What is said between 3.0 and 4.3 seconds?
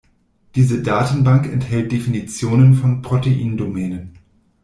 Proteindomänen.